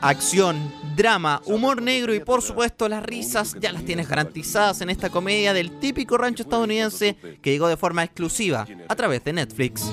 Acción, 0.00 0.72
drama, 0.94 1.40
humor 1.46 1.80
negro 1.80 2.14
y 2.14 2.20
por 2.20 2.42
supuesto 2.42 2.88
las 2.88 3.02
risas 3.02 3.56
ya 3.58 3.72
las 3.72 3.84
tienes 3.84 4.08
garantizadas 4.08 4.80
en 4.82 4.90
esta 4.90 5.10
comedia 5.10 5.52
del 5.52 5.78
típico 5.78 6.18
rancho 6.18 6.42
estadounidense 6.42 7.16
que 7.40 7.50
llegó 7.50 7.66
de 7.68 7.76
forma 7.76 8.04
exclusiva 8.04 8.66
a 8.88 8.94
través 8.94 9.24
de 9.24 9.32
Netflix. 9.32 9.90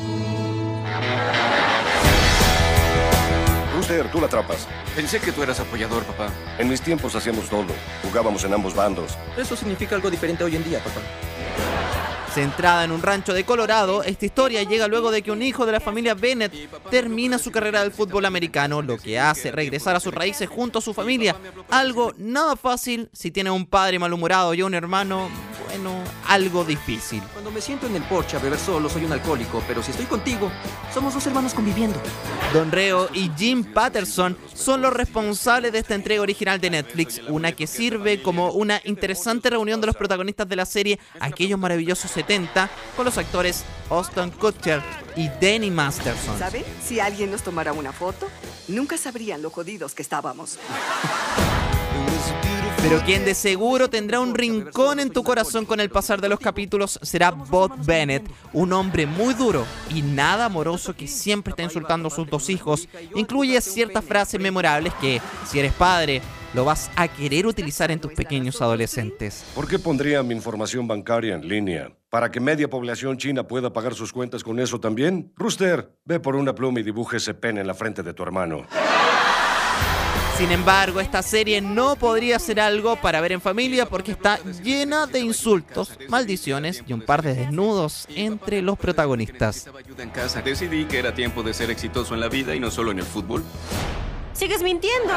Rooster, 3.75 4.11
tú 4.11 4.20
la 4.20 4.28
atrapas. 4.28 4.68
Pensé 4.96 5.20
que 5.20 5.32
tú 5.32 5.42
eras 5.42 5.60
apoyador, 5.60 6.04
papá. 6.04 6.29
En 6.60 6.70
mis 6.70 6.82
tiempos 6.82 7.15
hacíamos 7.15 7.50
todo. 7.50 7.74
Jugábamos 8.04 8.43
en 8.43 8.54
ambos 8.54 8.75
bandos. 8.75 9.18
Eso 9.38 9.56
significa 9.56 9.96
algo 9.96 10.11
diferente 10.11 10.43
hoy 10.43 10.56
en 10.56 10.64
día, 10.64 10.79
papá. 10.79 11.01
Centrada 12.34 12.84
en 12.84 12.91
un 12.91 13.04
rancho 13.04 13.31
de 13.31 13.43
Colorado, 13.43 14.02
esta 14.04 14.25
historia 14.25 14.63
llega 14.63 14.88
luego 14.88 15.11
de 15.11 15.21
que 15.21 15.32
un 15.32 15.43
hijo 15.43 15.68
de 15.68 15.71
la 15.71 15.79
familia 15.79 16.15
Bennett 16.15 16.52
termina 16.89 17.38
su 17.38 17.51
carrera 17.51 17.82
del 17.82 17.91
fútbol 17.91 18.25
americano, 18.25 18.82
lo 18.82 18.97
que 18.97 19.19
hace 19.19 19.51
regresar 19.51 19.96
a 19.96 20.00
sus 20.00 20.11
raíces 20.11 20.50
junto 20.50 20.79
a 20.79 20.82
su 20.82 20.96
familia. 20.96 21.36
Algo 21.69 22.11
nada 22.18 22.55
fácil 22.55 23.10
si 23.14 23.29
tiene 23.29 23.51
un 23.51 23.68
padre 23.68 24.00
malhumorado 24.00 24.55
y 24.55 24.64
un 24.64 24.74
hermano, 24.74 25.29
bueno, 25.73 26.04
algo 26.27 26.63
difícil. 26.63 27.21
Cuando 27.32 27.50
me 27.50 27.59
siento 27.59 27.87
en 27.87 27.95
el 27.95 28.04
porche 28.04 28.37
a 28.37 28.39
beber 28.39 28.59
solo 28.59 28.89
soy 28.89 29.05
un 29.05 29.11
alcohólico, 29.11 29.63
pero 29.68 29.82
si 29.82 29.89
estoy 29.89 30.05
contigo, 30.05 30.51
somos 30.93 31.15
dos 31.15 31.25
hermanos 31.25 31.54
conviviendo. 31.54 31.99
Don 32.53 32.72
Reo 32.72 33.09
y 33.11 33.31
Jim 33.36 33.63
Patterson 33.63 34.38
son 34.53 34.83
los 34.83 34.94
responsables 34.94 35.72
de 35.72 35.80
esta 35.80 35.95
entrega 35.95 36.22
original 36.22 36.61
de 36.61 36.69
Netflix, 36.69 37.22
una 37.27 37.53
que 37.53 37.66
sirve 37.66 38.22
como 38.22 38.52
una 38.52 38.81
interesante 38.83 39.49
reunión 39.49 39.81
de 39.81 39.88
los 39.88 39.95
protagonistas 39.95 40.47
de 40.47 40.55
la 40.55 40.66
serie, 40.66 40.99
aquellos 41.19 41.58
maravillosos 41.58 42.11
70, 42.11 42.69
con 42.95 43.05
los 43.05 43.17
actores 43.17 43.63
Austin 43.89 44.30
Kutcher 44.30 44.81
y 45.16 45.27
Danny 45.41 45.71
Masterson. 45.71 46.38
¿Saben? 46.38 46.63
Si 46.83 46.99
alguien 46.99 47.31
nos 47.31 47.41
tomara 47.41 47.73
una 47.73 47.91
foto, 47.91 48.30
nunca 48.67 48.97
sabrían 48.97 49.41
lo 49.41 49.49
jodidos 49.49 49.95
que 49.95 50.03
estábamos. 50.03 50.59
Pero 52.84 53.00
quien 53.06 53.23
de 53.23 53.34
seguro 53.34 53.89
tendrá 53.89 54.20
un 54.20 54.36
rincón 54.36 55.00
en 55.00 55.09
tu 55.09 55.23
corazón 55.23 55.64
con 55.64 55.80
el 55.80 55.89
pasar 55.89 56.20
de 56.20 56.28
los 56.28 56.38
capítulos 56.38 57.00
será 57.02 57.31
Bob 57.31 57.72
Bennett, 57.86 58.30
un 58.52 58.73
hombre 58.73 59.06
muy 59.06 59.34
duro 59.36 59.66
y 59.89 60.02
nada 60.02 60.45
amoroso 60.45 60.94
que 60.94 61.08
siempre 61.08 61.52
está 61.52 61.64
insultando 61.64 62.09
a 62.09 62.11
sus 62.11 62.30
dos 62.30 62.50
hijos. 62.50 62.89
Incluye 63.16 63.61
ciertas 63.61 64.04
frases 64.04 64.38
memorables 64.38 64.94
que, 64.95 65.22
si 65.45 65.59
eres 65.59 65.72
padre, 65.72 66.22
lo 66.54 66.66
vas 66.66 66.92
a 66.98 67.08
querer 67.08 67.48
utilizar 67.48 67.89
en 67.89 68.02
tus 68.02 68.11
pequeños 68.11 68.61
adolescentes. 68.61 69.45
¿Por 69.56 69.66
qué 69.66 69.80
pondría 69.80 70.22
mi 70.22 70.36
información 70.36 70.86
bancaria 70.86 71.36
en 71.36 71.48
línea? 71.48 71.89
¿Para 72.09 72.31
que 72.31 72.42
media 72.42 72.70
población 72.70 73.17
china 73.17 73.48
pueda 73.48 73.72
pagar 73.72 73.95
sus 73.95 74.11
cuentas 74.11 74.44
con 74.44 74.59
eso 74.59 74.81
también? 74.81 75.31
Rooster, 75.38 75.89
ve 76.04 76.20
por 76.20 76.36
una 76.36 76.54
pluma 76.54 76.81
y 76.81 76.84
dibuje 76.84 77.16
ese 77.16 77.34
pene 77.34 77.61
en 77.61 77.67
la 77.67 77.76
frente 77.76 78.04
de 78.04 78.14
tu 78.14 78.23
hermano. 78.23 78.67
Sin 80.38 80.52
embargo, 80.52 81.00
esta 81.00 81.22
serie 81.22 81.62
no 81.62 81.95
podría 81.95 82.39
ser 82.39 82.59
algo 82.59 82.95
para 82.95 83.22
ver 83.22 83.34
en 83.34 83.42
familia 83.42 83.86
porque 83.86 84.12
está 84.12 84.39
llena 84.64 85.06
de 85.06 85.20
insultos, 85.20 85.92
maldiciones 86.09 86.84
y 86.88 86.94
un 86.94 87.02
par 87.02 87.22
de 87.22 87.36
desnudos 87.36 88.08
entre 88.09 88.61
los 88.61 88.78
protagonistas. 88.78 89.70
Decidí 90.44 90.86
que 90.86 91.00
era 91.00 91.14
tiempo 91.14 91.44
de 91.44 91.54
ser 91.54 91.70
exitoso 91.70 92.16
en 92.16 92.20
la 92.20 92.30
vida 92.30 92.56
y 92.56 92.59
no 92.59 92.72
solo 92.72 92.92
en 92.92 93.00
el 93.00 93.06
fútbol. 93.06 93.44
¿Sigues 94.34 94.64
mintiendo? 94.64 95.14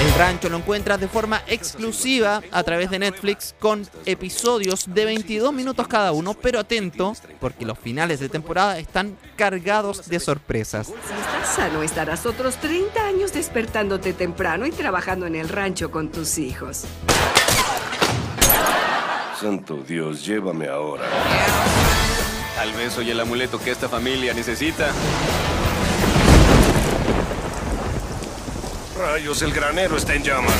El 0.00 0.12
rancho 0.14 0.48
lo 0.48 0.56
encuentras 0.56 1.00
de 1.00 1.08
forma 1.08 1.42
exclusiva 1.46 2.42
a 2.50 2.62
través 2.62 2.90
de 2.90 2.98
Netflix 2.98 3.54
con 3.58 3.86
episodios 4.06 4.86
de 4.92 5.04
22 5.04 5.52
minutos 5.52 5.86
cada 5.86 6.12
uno, 6.12 6.34
pero 6.34 6.58
atento 6.58 7.14
porque 7.40 7.64
los 7.64 7.78
finales 7.78 8.20
de 8.20 8.28
temporada 8.28 8.78
están 8.78 9.16
cargados 9.36 10.08
de 10.08 10.18
sorpresas. 10.18 10.88
Si 10.88 10.92
estás 10.92 11.54
sano, 11.54 11.82
estarás 11.82 12.26
otros 12.26 12.56
30 12.56 13.06
años 13.06 13.32
despertándote 13.32 14.12
temprano 14.12 14.66
y 14.66 14.72
trabajando 14.72 15.26
en 15.26 15.36
el 15.36 15.48
rancho 15.48 15.90
con 15.90 16.10
tus 16.10 16.38
hijos. 16.38 16.84
Santo 19.40 19.76
Dios, 19.86 20.24
llévame 20.24 20.68
ahora. 20.68 21.04
Tal 22.56 22.72
vez 22.72 22.92
soy 22.92 23.10
el 23.10 23.20
amuleto 23.20 23.60
que 23.60 23.70
esta 23.70 23.88
familia 23.88 24.32
necesita. 24.32 24.90
Rayos, 28.96 29.42
el 29.42 29.52
granero 29.52 29.96
está 29.96 30.14
en 30.14 30.22
llamas. 30.22 30.54